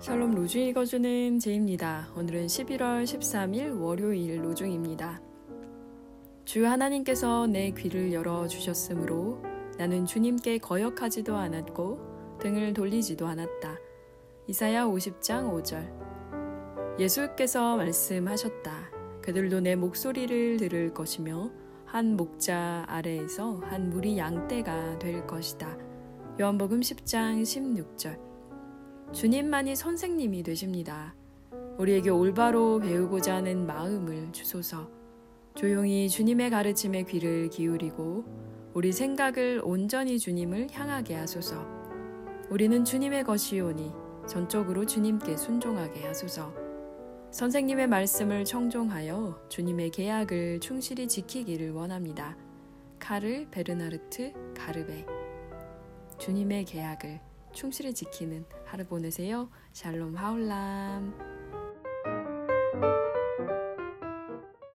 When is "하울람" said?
60.16-61.39